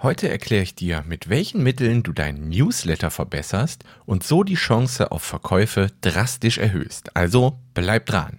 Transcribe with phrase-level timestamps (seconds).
[0.00, 5.10] Heute erkläre ich dir, mit welchen Mitteln du deinen Newsletter verbesserst und so die Chance
[5.10, 7.16] auf Verkäufe drastisch erhöhst.
[7.16, 8.38] Also bleib dran.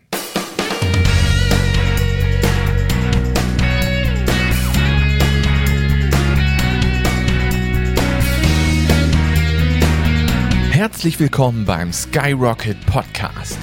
[10.72, 13.58] Herzlich willkommen beim Skyrocket Podcast.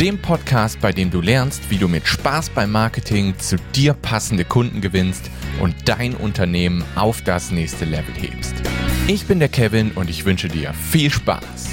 [0.00, 4.46] Dem Podcast, bei dem du lernst, wie du mit Spaß beim Marketing zu dir passende
[4.46, 5.30] Kunden gewinnst
[5.60, 8.54] und dein Unternehmen auf das nächste Level hebst.
[9.08, 11.68] Ich bin der Kevin und ich wünsche dir viel Spaß.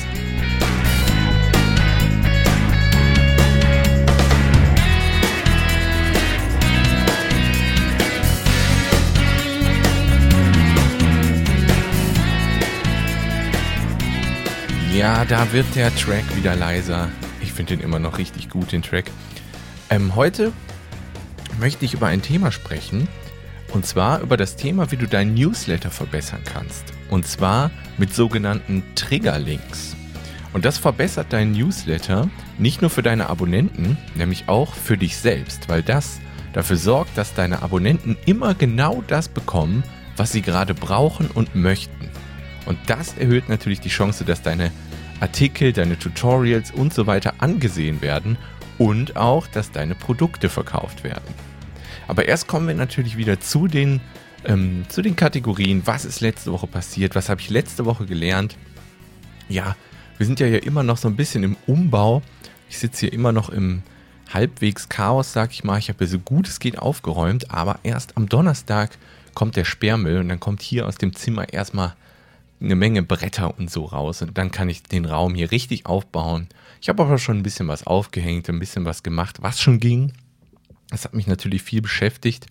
[14.94, 17.08] Ja, da wird der Track wieder leiser.
[17.58, 19.06] Finde den immer noch richtig gut, den Track.
[19.90, 20.54] Ähm, heute
[21.60, 23.08] möchte ich über ein Thema sprechen,
[23.74, 26.94] und zwar über das Thema, wie du deinen Newsletter verbessern kannst.
[27.10, 29.96] Und zwar mit sogenannten Triggerlinks.
[30.54, 35.68] Und das verbessert deinen Newsletter nicht nur für deine Abonnenten, nämlich auch für dich selbst,
[35.68, 36.20] weil das
[36.54, 39.84] dafür sorgt, dass deine Abonnenten immer genau das bekommen,
[40.16, 42.12] was sie gerade brauchen und möchten.
[42.68, 44.72] Und das erhöht natürlich die Chance, dass deine
[45.20, 48.38] Artikel, deine Tutorials und so weiter angesehen werden
[48.78, 51.34] und auch, dass deine Produkte verkauft werden.
[52.08, 54.00] Aber erst kommen wir natürlich wieder zu den,
[54.46, 55.82] ähm, zu den Kategorien.
[55.86, 57.16] Was ist letzte Woche passiert?
[57.16, 58.56] Was habe ich letzte Woche gelernt?
[59.50, 59.76] Ja,
[60.18, 62.22] wir sind ja hier immer noch so ein bisschen im Umbau.
[62.70, 63.84] Ich sitze hier immer noch im
[64.34, 65.80] halbwegs Chaos, sag ich mal.
[65.80, 68.98] Ich habe hier so gut es geht aufgeräumt, aber erst am Donnerstag
[69.34, 71.94] kommt der Sperrmüll und dann kommt hier aus dem Zimmer erstmal
[72.60, 76.48] eine Menge Bretter und so raus und dann kann ich den Raum hier richtig aufbauen.
[76.82, 80.14] Ich habe aber schon ein bisschen was aufgehängt, ein bisschen was gemacht, was schon ging.
[80.90, 82.48] Das hat mich natürlich viel beschäftigt.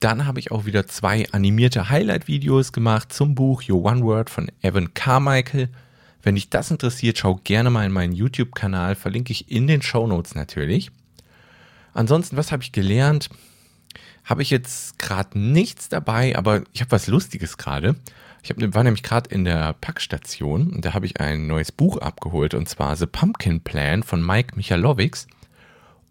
[0.00, 4.50] Dann habe ich auch wieder zwei animierte Highlight-Videos gemacht zum Buch Your One Word von
[4.60, 5.68] Evan Carmichael.
[6.22, 10.06] Wenn dich das interessiert, schau gerne mal in meinen YouTube-Kanal, verlinke ich in den Show
[10.06, 10.90] Notes natürlich.
[11.92, 13.28] Ansonsten, was habe ich gelernt?
[14.24, 17.94] Habe ich jetzt gerade nichts dabei, aber ich habe was Lustiges gerade.
[18.42, 21.98] Ich hab, war nämlich gerade in der Packstation und da habe ich ein neues Buch
[21.98, 25.26] abgeholt und zwar The Pumpkin Plan von Mike Michalowicz.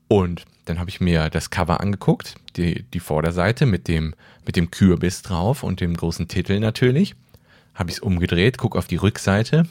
[0.08, 4.14] Und dann habe ich mir das Cover angeguckt, die, die Vorderseite mit dem,
[4.46, 7.16] mit dem Kürbis drauf und dem großen Titel natürlich.
[7.74, 9.68] Habe ich es umgedreht, gucke auf die Rückseite.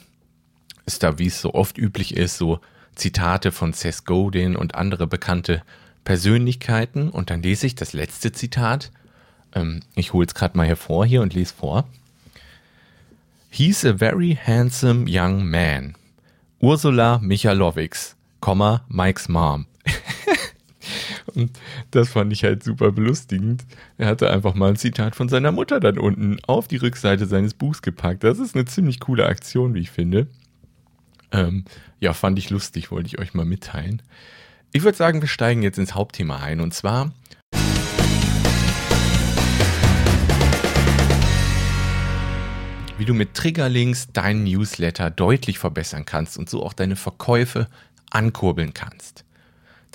[0.84, 2.60] Ist da, wie es so oft üblich ist, so
[2.94, 5.62] Zitate von Seth Godin und andere bekannte
[6.04, 7.08] Persönlichkeiten.
[7.08, 8.90] Und dann lese ich das letzte Zitat.
[9.54, 11.88] Ähm, ich hole es gerade mal hervor hier und lese vor.
[13.50, 15.94] He's a very handsome young man.
[16.60, 18.16] Ursula Michalowicz,
[18.88, 19.66] Mike's Mom.
[21.34, 21.50] Und
[21.90, 23.64] das fand ich halt super belustigend.
[23.98, 27.54] Er hatte einfach mal ein Zitat von seiner Mutter dann unten auf die Rückseite seines
[27.54, 28.24] Buchs gepackt.
[28.24, 30.26] Das ist eine ziemlich coole Aktion, wie ich finde.
[31.30, 31.64] Ähm,
[32.00, 34.02] ja, fand ich lustig, wollte ich euch mal mitteilen.
[34.74, 36.60] Ich würde sagen, wir steigen jetzt ins Hauptthema ein.
[36.60, 37.12] Und zwar
[42.98, 47.66] wie du mit Triggerlinks deinen Newsletter deutlich verbessern kannst und so auch deine Verkäufe
[48.10, 49.24] ankurbeln kannst.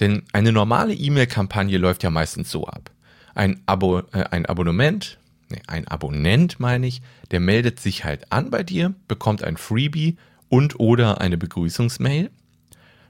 [0.02, 2.92] Denn eine normale E-Mail-Kampagne läuft ja meistens so ab.
[3.34, 7.02] Ein, Abo, äh, ein Abonnement, nee, ein Abonnent meine ich,
[7.32, 10.18] der meldet sich halt an bei dir, bekommt ein Freebie
[10.50, 12.30] und oder eine Begrüßungsmail.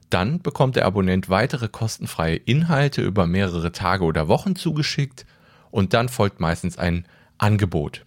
[0.10, 5.26] Dann bekommt der Abonnent weitere kostenfreie Inhalte über mehrere Tage oder Wochen zugeschickt
[5.70, 7.06] und dann folgt meistens ein
[7.38, 8.06] Angebot.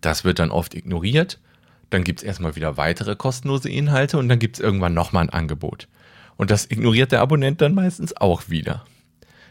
[0.00, 1.40] Das wird dann oft ignoriert.
[1.90, 5.30] Dann gibt es erstmal wieder weitere kostenlose Inhalte und dann gibt es irgendwann nochmal ein
[5.30, 5.88] Angebot.
[6.36, 8.84] Und das ignoriert der Abonnent dann meistens auch wieder.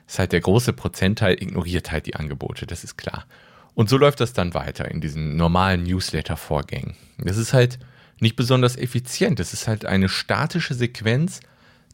[0.05, 3.25] Das ist halt der große Prozentteil ignoriert halt die Angebote, das ist klar.
[3.73, 6.95] Und so läuft das dann weiter in diesen normalen Newsletter-Vorgängen.
[7.17, 7.79] Das ist halt
[8.19, 9.39] nicht besonders effizient.
[9.39, 11.41] Das ist halt eine statische Sequenz,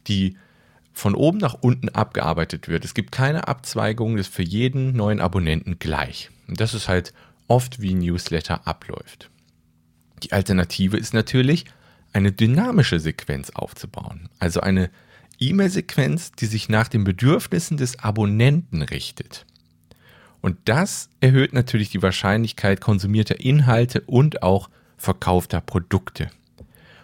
[0.06, 0.36] die
[0.92, 2.84] von oben nach unten abgearbeitet wird.
[2.84, 6.30] Es gibt keine Abzweigung, das ist für jeden neuen Abonnenten gleich.
[6.48, 7.12] Und das ist halt
[7.48, 9.30] oft wie Newsletter abläuft.
[10.22, 11.64] Die Alternative ist natürlich,
[12.12, 14.28] eine dynamische Sequenz aufzubauen.
[14.38, 14.90] Also eine
[15.38, 19.46] E-Mail-Sequenz, die sich nach den Bedürfnissen des Abonnenten richtet.
[20.40, 24.68] Und das erhöht natürlich die Wahrscheinlichkeit konsumierter Inhalte und auch
[25.02, 26.30] verkaufter Produkte.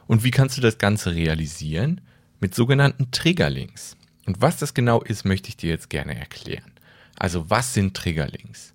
[0.06, 2.00] Und wie kannst du das Ganze realisieren?
[2.40, 3.96] Mit sogenannten Triggerlinks.
[4.24, 6.72] Und was das genau ist, möchte ich dir jetzt gerne erklären.
[7.18, 8.74] Also was sind Triggerlinks?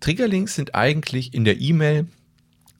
[0.00, 2.08] Triggerlinks sind eigentlich in der E-Mail,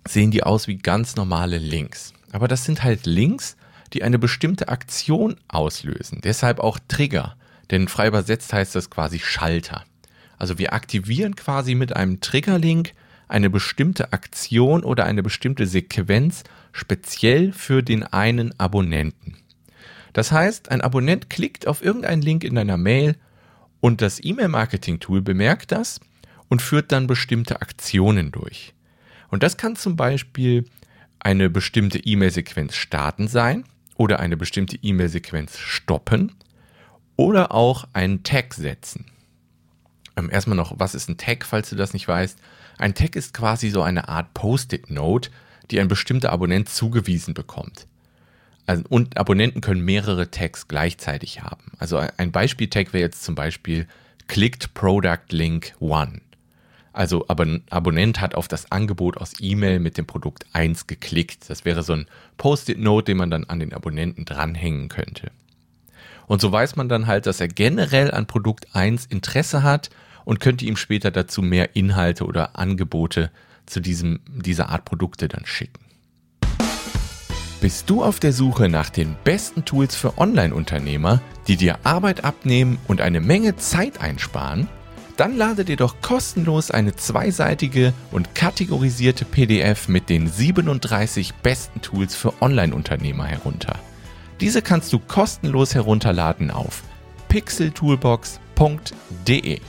[0.07, 2.13] sehen die aus wie ganz normale Links.
[2.33, 3.57] Aber das sind halt Links,
[3.93, 6.21] die eine bestimmte Aktion auslösen.
[6.25, 7.37] Deshalb auch Trigger,
[7.71, 9.85] denn frei übersetzt heißt das quasi Schalter.
[10.37, 12.93] Also wir aktivieren quasi mit einem Triggerlink
[13.35, 19.37] eine bestimmte Aktion oder eine bestimmte Sequenz speziell für den einen Abonnenten.
[20.13, 23.17] Das heißt, ein Abonnent klickt auf irgendeinen Link in deiner Mail
[23.81, 25.99] und das E-Mail-Marketing-Tool bemerkt das
[26.49, 28.73] und führt dann bestimmte Aktionen durch.
[29.31, 30.67] Und das kann zum Beispiel
[31.19, 33.65] eine bestimmte E-Mail-Sequenz starten sein
[33.97, 36.31] oder eine bestimmte E-Mail-Sequenz stoppen
[37.17, 39.07] oder auch einen Tag setzen.
[40.17, 42.39] Ähm, erstmal noch, was ist ein Tag, falls du das nicht weißt?
[42.79, 45.31] Ein Tag ist quasi so eine Art Post-it-Note,
[45.71, 47.87] die ein bestimmter Abonnent zugewiesen bekommt.
[48.67, 51.73] Also, und Abonnenten können mehrere Tags gleichzeitig haben.
[51.79, 53.87] Also ein Beispiel-Tag wäre jetzt zum Beispiel
[54.27, 56.21] Clicked Product Link 1.
[56.93, 61.51] Also Abon Abonnent hat auf das Angebot aus E-Mail mit dem Produkt 1 geklickt.
[61.51, 62.07] Das wäre so ein
[62.39, 65.31] Post-it-Note, den man dann an den Abonnenten dranhängen könnte.
[66.27, 69.91] Und so weiß man dann halt, dass er generell an Produkt 1 Interesse hat
[70.25, 73.31] und könnte ihm später dazu mehr Inhalte oder Angebote
[73.67, 75.85] zu diesem, dieser Art Produkte dann schicken.
[77.61, 82.79] Bist du auf der Suche nach den besten Tools für Online-Unternehmer, die dir Arbeit abnehmen
[82.89, 84.69] und eine Menge Zeit einsparen?
[85.17, 92.15] Dann lade dir doch kostenlos eine zweiseitige und kategorisierte PDF mit den 37 besten Tools
[92.15, 93.79] für Online-Unternehmer herunter.
[94.41, 96.83] Diese kannst du kostenlos herunterladen auf
[97.29, 99.61] pixeltoolbox.de.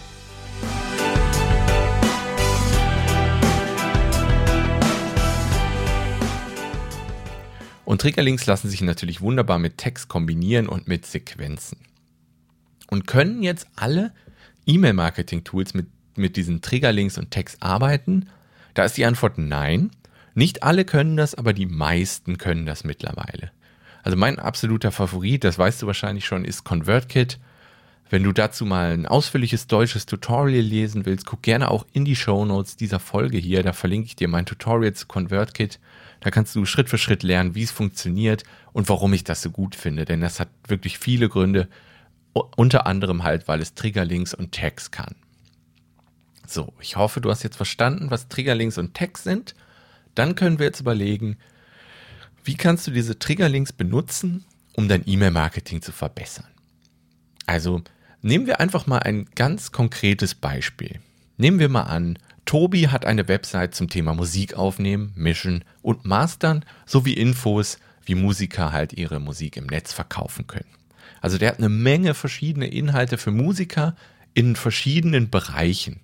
[7.96, 11.78] Und Triggerlinks lassen sich natürlich wunderbar mit Text kombinieren und mit Sequenzen.
[12.88, 14.12] Und können jetzt alle
[14.66, 15.88] E-Mail-Marketing-Tools mit,
[16.18, 18.28] mit diesen Triggerlinks und Text arbeiten?
[18.74, 19.92] Da ist die Antwort nein.
[20.34, 23.52] Nicht alle können das, aber die meisten können das mittlerweile.
[24.04, 27.40] Also mein absoluter Favorit, das weißt du wahrscheinlich schon, ist ConvertKit.
[28.10, 32.18] Wenn du dazu mal ein ausführliches deutsches Tutorial lesen willst, guck gerne auch in die
[32.18, 33.64] Show Notes dieser Folge hier.
[33.64, 35.80] Da verlinke ich dir mein Tutorial zu ConvertKit.
[36.25, 39.51] Da kannst du Schritt für Schritt lernen, wie es funktioniert und warum ich das so
[39.51, 40.06] gut finde.
[40.06, 41.69] Denn das hat wirklich viele Gründe.
[42.33, 45.13] Unter anderem halt, weil es Triggerlinks und Tags kann.
[46.48, 49.54] So, ich hoffe, du hast jetzt verstanden, was Triggerlinks und Tags sind.
[50.16, 51.38] Dann können wir jetzt überlegen,
[52.44, 56.48] wie kannst du diese Triggerlinks benutzen, um dein E-Mail-Marketing zu verbessern.
[57.45, 57.83] Also
[58.24, 61.01] nehmen wir einfach mal ein ganz konkretes Beispiel.
[61.38, 66.64] Nehmen wir mal an, Tobi hat eine Website zum Thema Musik aufnehmen, mischen und mastern
[66.86, 70.70] sowie Infos, wie Musiker halt ihre Musik im Netz verkaufen können.
[71.22, 73.96] Also der hat eine Menge verschiedene Inhalte für Musiker
[74.36, 76.02] in verschiedenen Bereichen.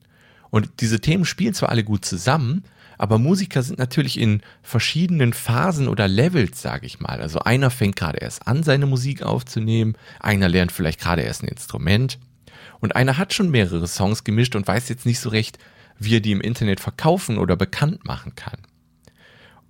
[0.49, 2.63] Und diese Themen spielen zwar alle gut zusammen,
[2.97, 7.21] aber Musiker sind natürlich in verschiedenen Phasen oder Levels, sage ich mal.
[7.21, 11.47] Also einer fängt gerade erst an, seine Musik aufzunehmen, einer lernt vielleicht gerade erst ein
[11.47, 12.19] Instrument
[12.79, 15.57] und einer hat schon mehrere Songs gemischt und weiß jetzt nicht so recht,
[16.03, 18.59] wie er die im Internet verkaufen oder bekannt machen kann.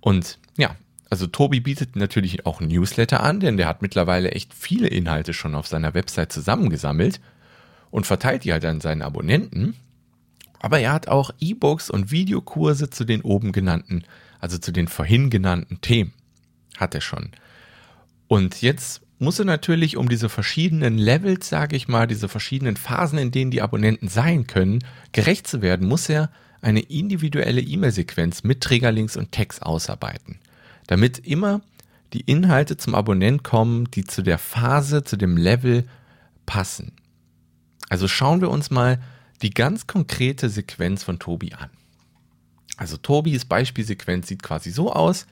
[0.00, 0.76] Und ja,
[1.10, 5.54] also Tobi bietet natürlich auch Newsletter an, denn der hat mittlerweile echt viele Inhalte schon
[5.54, 7.20] auf seiner Website zusammengesammelt
[7.90, 9.76] und verteilt die halt an seinen Abonnenten.
[10.58, 14.04] Aber er hat auch E-Books und Videokurse zu den oben genannten,
[14.40, 16.14] also zu den vorhin genannten Themen.
[16.78, 17.30] Hat er schon.
[18.26, 23.18] Und jetzt muss er natürlich um diese verschiedenen Levels, sage ich mal, diese verschiedenen Phasen,
[23.18, 24.80] in denen die Abonnenten sein können,
[25.12, 26.30] gerecht zu werden, muss er
[26.60, 30.40] eine individuelle E-Mail-Sequenz mit Trägerlinks und Tags ausarbeiten,
[30.88, 31.60] damit immer
[32.12, 35.86] die Inhalte zum Abonnent kommen, die zu der Phase, zu dem Level
[36.44, 36.92] passen.
[37.88, 39.00] Also schauen wir uns mal
[39.40, 41.70] die ganz konkrete Sequenz von Tobi an.
[42.76, 45.26] Also Tobis Beispielsequenz sieht quasi so aus.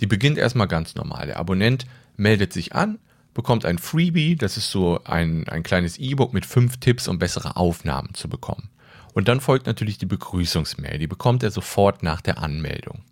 [0.00, 1.26] Die beginnt erstmal ganz normal.
[1.26, 2.98] Der Abonnent meldet sich an,
[3.36, 7.56] bekommt ein Freebie, das ist so ein, ein kleines E-Book mit fünf Tipps, um bessere
[7.56, 8.70] Aufnahmen zu bekommen.
[9.12, 13.02] Und dann folgt natürlich die Begrüßungsmail, die bekommt er sofort nach der Anmeldung.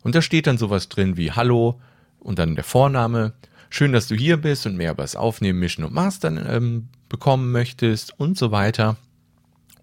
[0.00, 1.80] Und da steht dann sowas drin wie Hallo
[2.18, 3.34] und dann der Vorname,
[3.68, 7.52] schön, dass du hier bist und mehr über das Aufnehmen, Mischen und Mastern ähm, bekommen
[7.52, 8.96] möchtest und so weiter.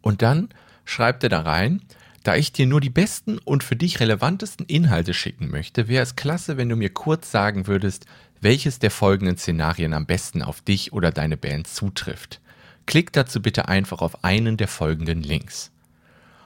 [0.02, 0.50] Und dann
[0.84, 1.84] schreibt er da rein,
[2.26, 6.16] da ich dir nur die besten und für dich relevantesten Inhalte schicken möchte, wäre es
[6.16, 8.08] klasse, wenn du mir kurz sagen würdest,
[8.42, 12.42] welches der folgenden Szenarien am besten auf dich oder deine Band zutrifft.
[12.88, 15.72] Klick dazu bitte einfach auf einen der folgenden Links.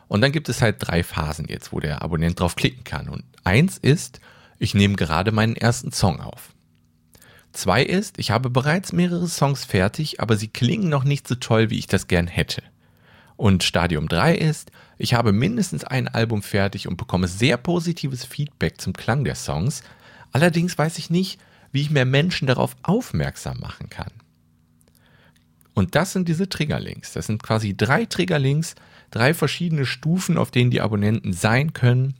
[0.10, 3.08] Und dann gibt es halt drei Phasen jetzt, wo der Abonnent drauf klicken kann.
[3.08, 4.20] Und eins ist,
[4.58, 6.54] ich nehme gerade meinen ersten Song auf.
[7.54, 11.70] Zwei ist, ich habe bereits mehrere Songs fertig, aber sie klingen noch nicht so toll,
[11.70, 12.64] wie ich das gern hätte.
[13.38, 14.72] Und Stadium 3 ist,
[15.02, 19.82] ich habe mindestens ein Album fertig und bekomme sehr positives Feedback zum Klang der Songs.
[20.34, 21.40] Allerdings weiß ich nicht,
[21.72, 24.12] wie ich mehr Menschen darauf aufmerksam machen kann.
[25.74, 27.14] Und das sind diese Triggerlinks.
[27.14, 28.76] Das sind quasi drei Triggerlinks,
[29.10, 32.16] drei verschiedene Stufen, auf denen die Abonnenten sein können.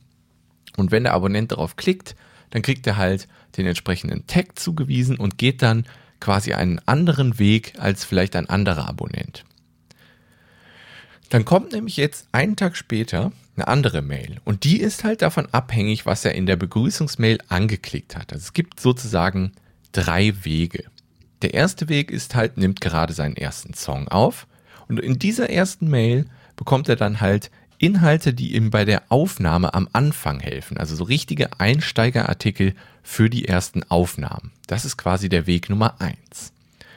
[0.78, 2.16] Und wenn der Abonnent darauf klickt,
[2.48, 5.84] dann kriegt er halt den entsprechenden Tag zugewiesen und geht dann
[6.18, 9.44] quasi einen anderen Weg als vielleicht ein anderer Abonnent.
[11.30, 15.46] Dann kommt nämlich jetzt einen Tag später eine andere Mail und die ist halt davon
[15.52, 18.32] abhängig, was er in der Begrüßungsmail angeklickt hat.
[18.32, 19.52] Also es gibt sozusagen
[19.92, 20.84] drei Wege.
[21.42, 24.46] Der erste Weg ist halt, nimmt gerade seinen ersten Song auf
[24.88, 29.72] und in dieser ersten Mail bekommt er dann halt Inhalte, die ihm bei der Aufnahme
[29.72, 30.76] am Anfang helfen.
[30.76, 34.52] Also so richtige Einsteigerartikel für die ersten Aufnahmen.
[34.66, 36.52] Das ist quasi der Weg Nummer eins.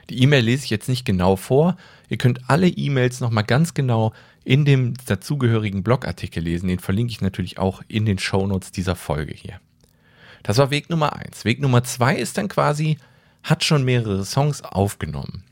[0.09, 1.77] Die E-Mail lese ich jetzt nicht genau vor.
[2.09, 6.67] Ihr könnt alle E-Mails nochmal ganz genau in dem dazugehörigen Blogartikel lesen.
[6.67, 9.59] Den verlinke ich natürlich auch in den Shownotes dieser Folge hier.
[10.43, 11.45] Das war Weg Nummer eins.
[11.45, 12.97] Weg Nummer zwei ist dann quasi,
[13.43, 15.43] hat schon mehrere Songs aufgenommen.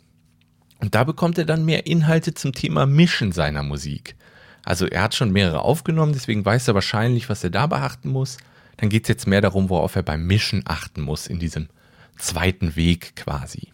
[0.80, 4.16] Und da bekommt er dann mehr Inhalte zum Thema Mischen seiner Musik.
[4.64, 8.38] Also er hat schon mehrere aufgenommen, deswegen weiß er wahrscheinlich, was er da beachten muss.
[8.78, 11.70] Dann geht es jetzt mehr darum, worauf er beim Mischen achten muss in diesem
[12.18, 13.70] zweiten Weg quasi.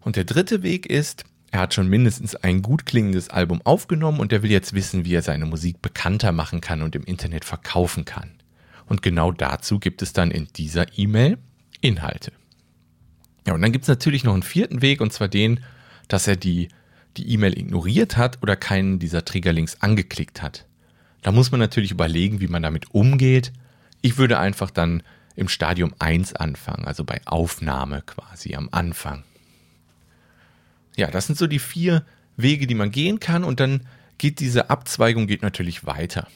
[0.00, 4.32] Und der dritte Weg ist, er hat schon mindestens ein gut klingendes Album aufgenommen und
[4.32, 8.04] er will jetzt wissen, wie er seine Musik bekannter machen kann und im Internet verkaufen
[8.04, 8.30] kann.
[8.86, 11.38] Und genau dazu gibt es dann in dieser E-Mail
[11.80, 12.32] Inhalte.
[13.46, 15.60] Ja, und dann gibt es natürlich noch einen vierten Weg und zwar den,
[16.08, 16.68] dass er die
[17.18, 20.66] die E-Mail ignoriert hat oder keinen dieser Triggerlinks angeklickt hat.
[21.22, 23.52] Da muss man natürlich überlegen, wie man damit umgeht.
[24.00, 25.02] Ich würde einfach dann
[25.34, 29.24] im Stadium 1 anfangen, also bei Aufnahme quasi am Anfang.
[30.98, 32.04] Ja, das sind so die vier
[32.36, 33.86] Wege, die man gehen kann und dann
[34.18, 36.26] geht diese Abzweigung geht natürlich weiter.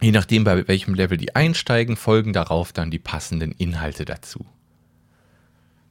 [0.00, 4.46] Je nachdem, bei welchem Level die einsteigen, folgen darauf dann die passenden Inhalte dazu.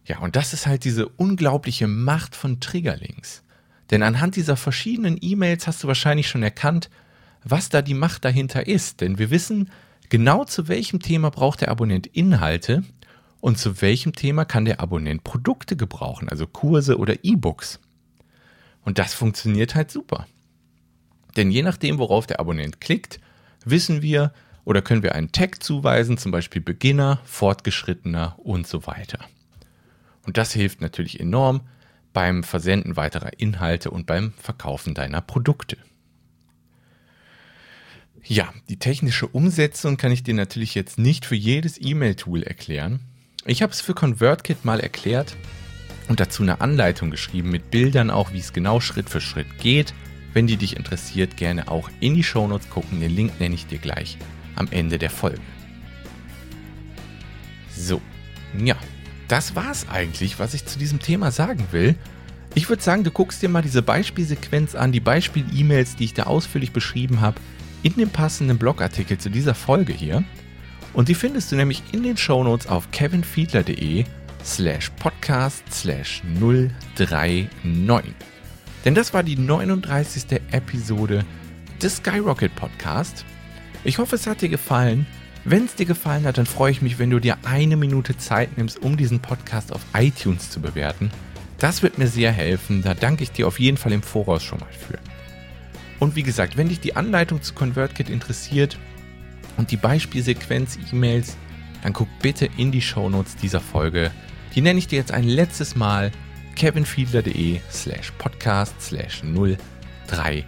[0.05, 3.43] Ja, und das ist halt diese unglaubliche Macht von Triggerlinks.
[3.91, 6.89] Denn anhand dieser verschiedenen E-Mails hast du wahrscheinlich schon erkannt,
[7.43, 9.01] was da die Macht dahinter ist.
[9.01, 9.69] Denn wir wissen
[10.09, 12.83] genau zu welchem Thema braucht der Abonnent Inhalte
[13.43, 17.81] und zu welchem Thema kann der Abonnent Produkte gebrauchen, also Kurse oder E-Books.
[18.85, 20.27] Und das funktioniert halt super.
[21.35, 23.19] Denn je nachdem, worauf der Abonnent klickt,
[23.65, 24.31] wissen wir
[24.63, 29.19] oder können wir einen Tag zuweisen, zum Beispiel Beginner, Fortgeschrittener und so weiter.
[30.25, 31.67] Und das hilft natürlich enorm,
[32.13, 35.75] beim Versenden weiterer Inhalte und beim Verkaufen deiner Produkte.
[38.23, 43.01] Ja, die technische Umsetzung kann ich dir natürlich jetzt nicht für jedes E-Mail-Tool erklären.
[43.45, 45.35] Ich habe es für ConvertKit mal erklärt
[46.07, 49.93] und dazu eine Anleitung geschrieben mit Bildern auch, wie es genau Schritt für Schritt geht.
[50.31, 53.01] Wenn die dich interessiert, gerne auch in die Shownotes gucken.
[53.01, 54.17] Den Link nenne ich dir gleich
[54.55, 55.41] am Ende der Folge.
[57.75, 58.01] So,
[58.57, 58.75] ja,
[59.27, 61.95] das war's eigentlich, was ich zu diesem Thema sagen will.
[62.55, 66.23] Ich würde sagen, du guckst dir mal diese Beispielsequenz an, die Beispiel-E-Mails, die ich da
[66.23, 67.41] ausführlich beschrieben habe,
[67.81, 70.23] in dem passenden Blogartikel zu dieser Folge hier.
[70.93, 74.05] Und die findest du nämlich in den Shownotes auf kevinfiedler.de
[74.43, 78.13] slash podcast slash 039.
[78.85, 80.41] Denn das war die 39.
[80.51, 81.25] Episode
[81.81, 83.25] des Skyrocket Podcast.
[83.83, 85.05] Ich hoffe, es hat dir gefallen.
[85.45, 88.57] Wenn es dir gefallen hat, dann freue ich mich, wenn du dir eine Minute Zeit
[88.57, 91.11] nimmst, um diesen Podcast auf iTunes zu bewerten.
[91.57, 92.81] Das wird mir sehr helfen.
[92.81, 94.99] Da danke ich dir auf jeden Fall im Voraus schon mal für.
[95.99, 98.77] Und wie gesagt, wenn dich die Anleitung zu ConvertKit interessiert
[99.57, 101.37] und die Beispielsequenz-E-Mails,
[101.81, 104.11] dann guck bitte in die Shownotes dieser Folge.
[104.55, 106.11] Die nenne ich dir jetzt ein letztes Mal
[106.55, 110.45] kevinfiedler.de slash podcast slash 039.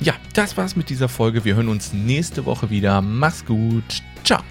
[0.00, 1.44] Ja, das war's mit dieser Folge.
[1.44, 3.00] Wir hören uns nächste Woche wieder.
[3.00, 4.02] Mach's gut.
[4.24, 4.42] Ciao.